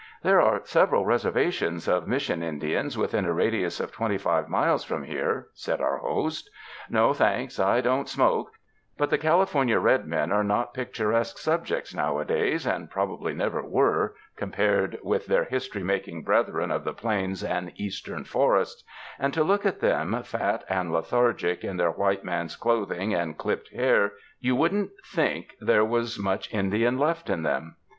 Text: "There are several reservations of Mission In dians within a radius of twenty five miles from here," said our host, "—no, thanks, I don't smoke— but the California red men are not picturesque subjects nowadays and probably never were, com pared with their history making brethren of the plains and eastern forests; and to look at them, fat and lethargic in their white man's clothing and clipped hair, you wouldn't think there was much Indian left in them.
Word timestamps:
"There 0.23 0.41
are 0.41 0.61
several 0.65 1.05
reservations 1.05 1.87
of 1.87 2.07
Mission 2.07 2.41
In 2.41 2.59
dians 2.59 2.97
within 2.97 3.23
a 3.23 3.33
radius 3.33 3.79
of 3.79 3.91
twenty 3.91 4.17
five 4.17 4.49
miles 4.49 4.83
from 4.83 5.03
here," 5.03 5.49
said 5.53 5.79
our 5.79 5.97
host, 5.97 6.49
"—no, 6.89 7.13
thanks, 7.13 7.59
I 7.59 7.81
don't 7.81 8.09
smoke— 8.09 8.49
but 8.97 9.11
the 9.11 9.19
California 9.19 9.77
red 9.77 10.07
men 10.07 10.31
are 10.31 10.43
not 10.43 10.73
picturesque 10.73 11.37
subjects 11.37 11.93
nowadays 11.93 12.65
and 12.65 12.89
probably 12.89 13.35
never 13.35 13.61
were, 13.61 14.15
com 14.37 14.49
pared 14.49 14.97
with 15.03 15.27
their 15.27 15.43
history 15.43 15.83
making 15.83 16.23
brethren 16.23 16.71
of 16.71 16.83
the 16.83 16.93
plains 16.95 17.43
and 17.43 17.71
eastern 17.75 18.23
forests; 18.23 18.83
and 19.19 19.35
to 19.35 19.43
look 19.43 19.67
at 19.67 19.81
them, 19.81 20.19
fat 20.23 20.63
and 20.67 20.91
lethargic 20.91 21.63
in 21.63 21.77
their 21.77 21.91
white 21.91 22.23
man's 22.23 22.55
clothing 22.55 23.13
and 23.13 23.37
clipped 23.37 23.71
hair, 23.71 24.13
you 24.39 24.55
wouldn't 24.55 24.89
think 25.05 25.53
there 25.59 25.85
was 25.85 26.17
much 26.17 26.51
Indian 26.51 26.97
left 26.97 27.29
in 27.29 27.43
them. 27.43 27.75